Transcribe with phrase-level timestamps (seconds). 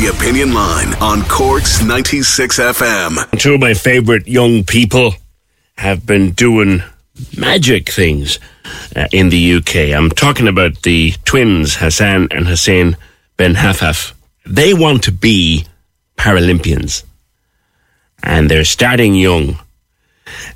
[0.00, 3.38] The Opinion Line on Cork's 96 FM.
[3.38, 5.12] Two of my favourite young people
[5.76, 6.82] have been doing
[7.36, 8.38] magic things
[8.96, 9.94] uh, in the UK.
[9.94, 12.96] I'm talking about the twins, Hassan and Hussein
[13.36, 14.14] Benhaffaf.
[14.46, 15.66] They want to be
[16.16, 17.04] Paralympians
[18.22, 19.58] and they're starting young.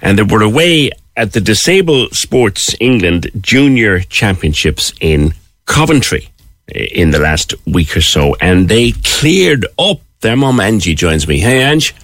[0.01, 5.35] And they were away at the Disabled Sports England Junior Championships in
[5.67, 6.31] Coventry
[6.69, 10.01] in the last week or so, and they cleared up.
[10.21, 11.39] Their mum Angie joins me.
[11.39, 11.95] Hey, Ange.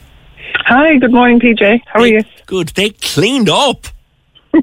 [0.67, 1.81] Hi, good morning, PJ.
[1.87, 2.23] How are you?
[2.47, 2.69] Good.
[2.69, 3.87] They cleaned up.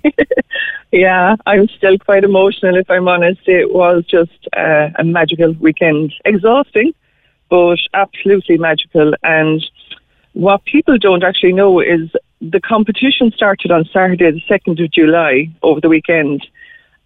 [0.92, 3.42] Yeah, I'm still quite emotional, if I'm honest.
[3.46, 6.14] It was just uh, a magical weekend.
[6.24, 6.94] Exhausting,
[7.50, 9.14] but absolutely magical.
[9.24, 9.64] And
[10.34, 15.50] what people don't actually know is the competition started on Saturday, the 2nd of July,
[15.62, 16.48] over the weekend.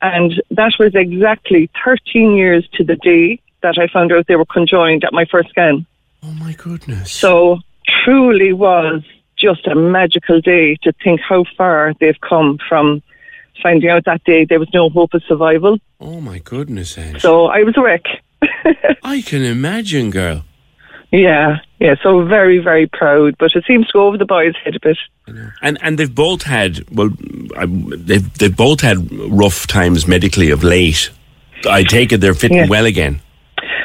[0.02, 4.46] And that was exactly 13 years to the day that I found out they were
[4.46, 5.86] conjoined at my first scan.
[6.24, 7.12] Oh my goodness.
[7.12, 7.60] So
[8.04, 9.04] truly was
[9.38, 13.02] just a magical day to think how far they've come from
[13.62, 15.78] finding out that day there was no hope of survival.
[16.00, 17.22] oh my goodness, Ange.
[17.22, 18.04] So I was a wreck.
[19.04, 20.44] I can imagine, girl.
[21.12, 21.96] Yeah, yeah.
[22.02, 24.98] So very, very proud, but it seems to go over the boys' head a bit.
[25.62, 27.10] And and they've both had well,
[27.58, 31.10] I, they've they've both had rough times medically of late.
[31.70, 32.68] I take it they're fitting Yeah.
[32.68, 33.22] well again.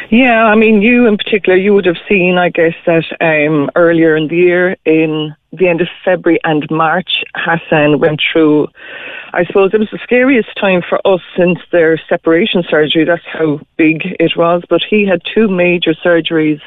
[0.08, 4.16] Yeah, I mean, you in particular, you would have seen, I guess, that um, earlier
[4.16, 8.68] in the year, in the end of February and March, Hassan went through,
[9.32, 13.04] I suppose it was the scariest time for us since their separation surgery.
[13.04, 14.62] That's how big it was.
[14.68, 16.60] But he had two major surgeries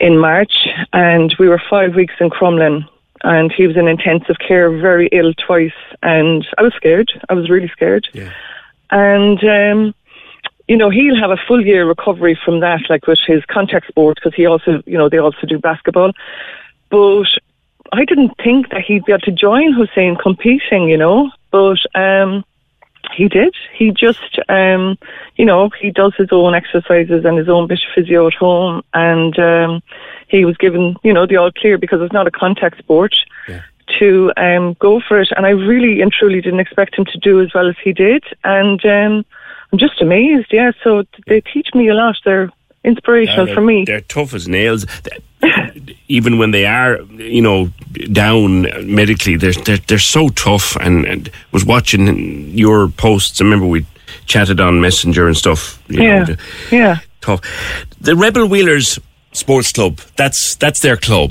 [0.00, 2.88] in March, and we were five weeks in Crumlin.
[3.24, 5.72] And he was in intensive care, very ill twice.
[6.02, 7.10] And I was scared.
[7.28, 8.06] I was really scared.
[8.12, 8.32] Yeah.
[8.90, 9.94] And, um,
[10.68, 14.16] you know, he'll have a full year recovery from that, like with his contact sport,
[14.16, 16.12] because he also, you know, they also do basketball.
[16.90, 17.26] But
[17.92, 21.30] I didn't think that he'd be able to join Hussein competing, you know.
[21.50, 22.44] But um,
[23.16, 23.54] he did.
[23.78, 24.98] He just, um,
[25.36, 28.82] you know, he does his own exercises and his own bit of physio at home.
[28.92, 29.82] And um,
[30.28, 33.14] he was given, you know, the all clear because it's not a contact sport
[33.48, 33.62] Yeah.
[33.98, 35.30] to um, go for it.
[35.36, 38.22] And I really and truly didn't expect him to do as well as he did.
[38.44, 39.24] And um,
[39.72, 40.48] I'm just amazed.
[40.52, 40.72] Yeah.
[40.84, 42.16] So they teach me a lot.
[42.24, 42.50] They're
[42.84, 43.84] inspirational Uh, for me.
[43.84, 44.86] They're tough as nails.
[46.08, 47.70] Even when they are, you know,
[48.12, 48.62] down
[48.94, 50.76] medically, they're they're, they're so tough.
[50.76, 52.08] And, and was watching
[52.56, 53.40] your posts.
[53.40, 53.86] I remember we
[54.26, 55.82] chatted on Messenger and stuff.
[55.88, 56.24] Yeah.
[56.24, 56.36] Know,
[56.70, 56.96] Yeah.
[57.20, 57.40] tough.
[58.00, 58.98] The Rebel Wheelers
[59.32, 60.00] Sports Club.
[60.16, 61.30] That's that's their club.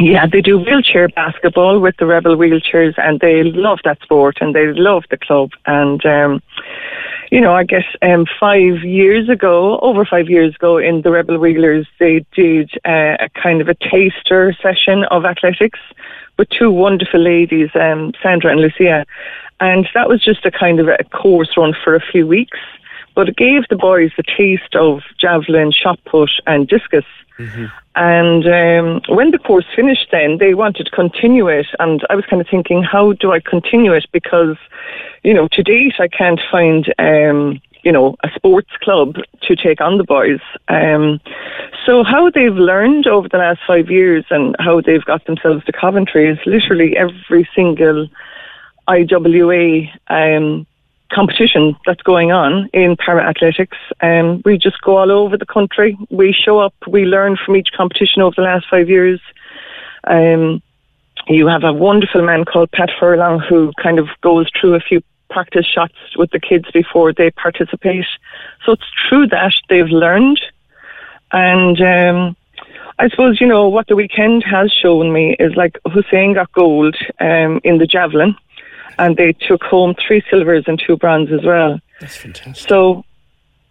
[0.00, 4.54] Yeah, they do wheelchair basketball with the Rebel Wheelers, and they love that sport and
[4.54, 5.50] they love the club.
[5.66, 6.40] And um,
[7.32, 11.38] you know, I guess um, five years ago, over five years ago, in the Rebel
[11.38, 15.80] Wheelers, they did uh, a kind of a taster session of athletics
[16.38, 19.04] with two wonderful ladies, um, Sandra and Lucia,
[19.60, 22.58] and that was just a kind of a course run for a few weeks.
[23.14, 27.04] But it gave the boys the taste of javelin, shot put, and discus.
[27.96, 32.24] And um, when the course finished, then they wanted to continue it, and I was
[32.26, 34.06] kind of thinking, how do I continue it?
[34.12, 34.56] Because,
[35.24, 39.80] you know, to date I can't find, um, you know, a sports club to take
[39.80, 40.40] on the boys.
[40.68, 41.22] Um,
[41.86, 45.72] so how they've learned over the last five years and how they've got themselves to
[45.72, 48.06] Coventry is literally every single
[48.88, 50.66] IWA um,
[51.10, 53.78] competition that's going on in para athletics.
[54.02, 55.96] Um, we just go all over the country.
[56.10, 56.74] We show up.
[56.86, 59.18] We learn from each competition over the last five years.
[60.06, 60.60] Um,
[61.26, 65.00] you have a wonderful man called Pat Furlong who kind of goes through a few
[65.30, 68.06] practice shots with the kids before they participate.
[68.64, 70.40] So it's through that they've learned.
[71.32, 72.36] And um,
[72.98, 76.96] I suppose, you know, what the weekend has shown me is like Hussein got gold
[77.20, 78.36] um, in the javelin
[78.98, 81.80] and they took home three silvers and two bronze as well.
[82.00, 82.68] That's fantastic.
[82.68, 83.04] So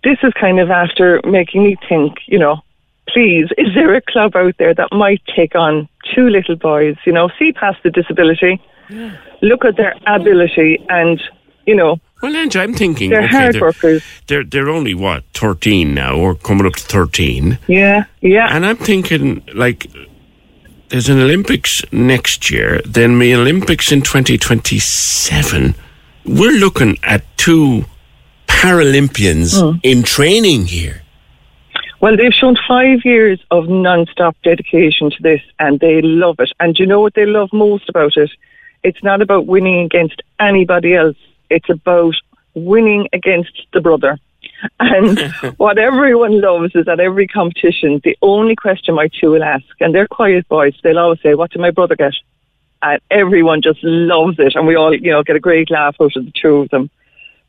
[0.03, 2.62] this is kind of after making me think, you know,
[3.09, 7.12] please, is there a club out there that might take on two little boys, you
[7.12, 8.62] know, see past the disability,
[9.42, 11.21] look at their ability and,
[11.68, 14.04] you know, Well, Ange, I'm thinking they're okay, hard they're, workers.
[14.28, 17.60] they're they're only what thirteen now, or coming up to thirteen.
[17.68, 18.48] Yeah, yeah.
[18.56, 19.86] And I'm thinking, like,
[20.90, 25.75] there's an Olympics next year, then the Olympics in 2027.
[26.25, 27.86] We're looking at two
[28.48, 29.78] Paralympians Hmm.
[29.84, 31.02] in training here.
[32.00, 36.52] Well, they've shown five years of non-stop dedication to this, and they love it.
[36.60, 38.30] And you know what they love most about it?
[38.84, 41.18] It's not about winning against anybody else.
[41.49, 42.15] It's about
[42.53, 44.17] winning against the brother.
[44.79, 45.19] And
[45.57, 49.94] what everyone loves is at every competition, the only question my two will ask, and
[49.94, 52.13] they're quiet boys, they'll always say, What did my brother get?
[52.81, 56.15] And everyone just loves it, and we all, you know, get a great laugh out
[56.15, 56.89] of the two of them.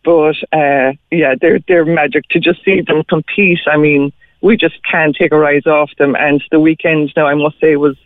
[0.04, 3.60] But uh, yeah, they're they're magic to just see them compete.
[3.66, 6.16] I mean, we just can't take our eyes off them.
[6.16, 7.96] And the weekend now, I must say, was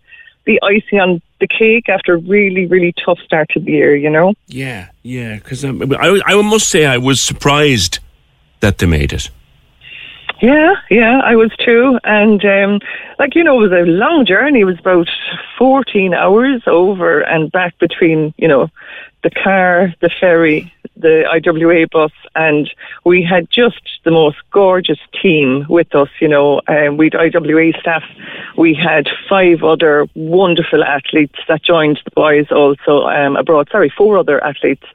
[0.44, 3.96] the icing on the cake after a really, really tough start to the year.
[3.96, 4.34] You know?
[4.46, 5.36] Yeah, yeah.
[5.36, 7.98] Because um, I, I must say, I was surprised
[8.60, 9.30] that they made it.
[10.42, 12.00] Yeah, yeah, I was too.
[12.02, 12.80] And, um,
[13.20, 14.60] like, you know, it was a long journey.
[14.60, 15.08] It was about
[15.56, 18.68] 14 hours over and back between, you know,
[19.22, 22.70] the car, the ferry, the IWA bus, and
[23.04, 26.08] we had just the most gorgeous team with us.
[26.20, 28.02] You know, um, we had IWA staff.
[28.56, 33.69] We had five other wonderful athletes that joined the boys also um, abroad.
[33.70, 34.86] Sorry, four other athletes.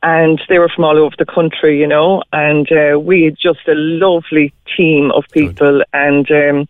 [0.00, 3.66] And they were from all over the country, you know, and uh, we had just
[3.66, 5.78] a lovely team of people.
[5.78, 5.84] Good.
[5.92, 6.68] And um,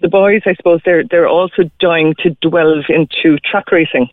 [0.00, 4.10] the boys, I suppose, they're they're also dying to delve into track racing.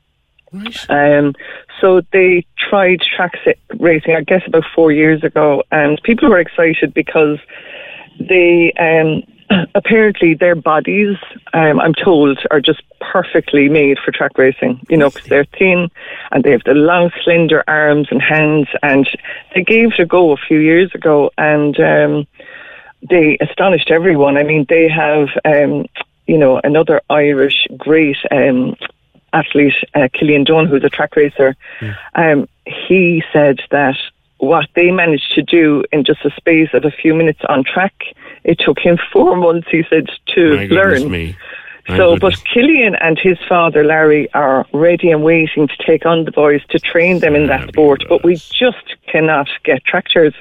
[0.51, 0.89] Right.
[0.89, 1.33] Um,
[1.80, 3.33] so they tried track
[3.80, 7.39] racing, I guess, about four years ago, and people were excited because
[8.19, 9.24] they um,
[9.75, 11.18] apparently their bodies,
[11.53, 14.86] um, I'm told, are just perfectly made for track racing.
[14.89, 15.89] You know, because they're thin
[16.31, 18.68] and they have the long, slender arms and hands.
[18.83, 19.07] And
[19.56, 22.27] they gave it a go a few years ago, and um,
[23.09, 24.38] they astonished everyone.
[24.38, 25.30] I mean, they have.
[25.45, 25.86] Um,
[26.27, 28.77] you know, another Irish great um,
[29.33, 31.98] athlete, uh, Killian Dunn, who's a track racer, mm.
[32.16, 33.95] um, he said that
[34.38, 37.94] what they managed to do in just a space of a few minutes on track,
[38.44, 41.10] it took him four months, he said, to My learn.
[41.10, 41.36] Me.
[41.88, 42.39] My so, goodness.
[42.39, 46.62] but Killian and his father, Larry, are ready and waiting to take on the boys
[46.69, 50.33] to train them in that sport, but we just cannot get track chairs.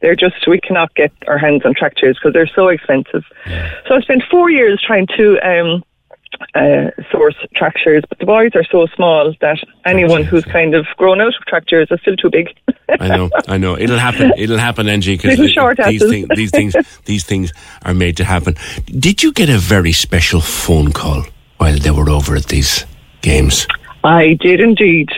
[0.00, 3.24] They're just, we cannot get our hands on track chairs because they're so expensive.
[3.46, 3.72] Yeah.
[3.86, 5.84] So I spent four years trying to um,
[6.54, 10.86] uh, source track chairs, but the boys are so small that anyone who's kind of
[10.96, 12.54] grown out of track chairs is still too big.
[13.00, 13.76] I know, I know.
[13.76, 14.32] It'll happen.
[14.36, 15.16] It'll happen, Angie.
[15.16, 16.74] Because these, thing, these things,
[17.04, 17.52] these things
[17.82, 18.54] are made to happen.
[18.86, 21.24] Did you get a very special phone call
[21.58, 22.86] while they were over at these
[23.20, 23.66] games?
[24.04, 25.10] I did indeed.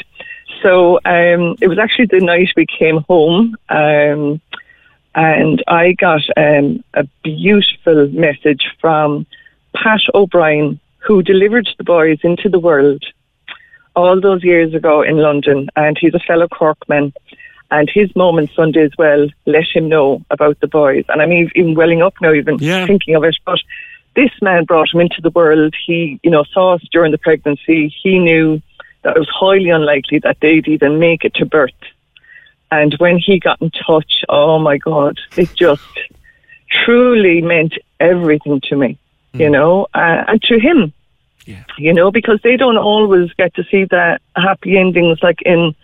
[0.63, 3.57] So um, it was actually the night we came home.
[3.69, 4.41] Um,
[5.15, 9.27] and I got um, a beautiful message from
[9.75, 13.03] Pat O'Brien, who delivered the boys into the world
[13.97, 17.13] all those years ago in London, and he's a fellow Corkman.
[17.73, 21.05] And his moment Sunday as well let him know about the boys.
[21.09, 22.85] And I'm even welling up now, even yeah.
[22.85, 23.37] thinking of it.
[23.45, 23.61] But
[24.17, 25.75] this man brought him into the world.
[25.87, 27.95] He, you know, saw us during the pregnancy.
[28.03, 28.61] He knew
[29.03, 31.71] that it was highly unlikely that they'd even make it to birth.
[32.73, 35.83] And when he got in touch, oh my God, it just
[36.85, 38.99] truly meant everything to me
[39.33, 39.53] you hmm.
[39.53, 40.93] know, uh, and to him,
[41.47, 41.65] yeah.
[41.79, 45.75] you know, because they don't always get to see the happy endings like in,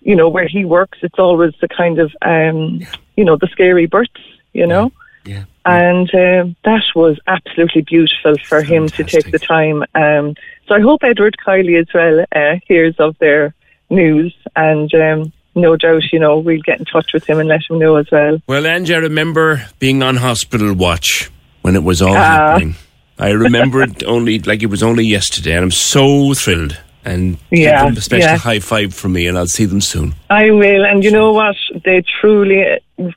[0.00, 0.98] you know, where he works.
[1.02, 2.92] It's always the kind of, um, yeah.
[3.16, 4.12] you know, the scary births,
[4.52, 4.92] you know.
[5.24, 5.44] Yeah.
[5.64, 8.68] And uh, that was absolutely beautiful for Fantastic.
[8.68, 9.82] him to take the time.
[9.94, 10.34] Um,
[10.68, 13.54] so I hope Edward Kiely as well uh, hears of their
[13.88, 17.62] news and um, no doubt, you know, we'll get in touch with him and let
[17.68, 18.38] him know as well.
[18.46, 21.30] Well, Angie, I remember being on hospital watch
[21.62, 22.74] when it was all uh, happening.
[23.18, 26.78] I remember it only like it was only yesterday, and I'm so thrilled.
[27.06, 28.38] And yeah, give them a special yeah.
[28.38, 30.14] high five from me, and I'll see them soon.
[30.30, 31.56] I will, and you know what?
[31.84, 32.64] They truly,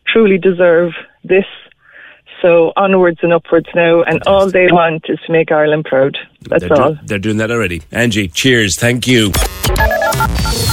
[0.06, 0.92] truly deserve
[1.24, 1.46] this.
[2.42, 6.18] So onwards and upwards now, and all they want is to make Ireland proud.
[6.42, 6.94] That's they're all.
[6.94, 7.82] Do, they're doing that already.
[7.92, 8.78] Angie, cheers.
[8.78, 9.32] Thank you.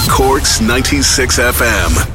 [0.09, 2.14] Corks 96 FM.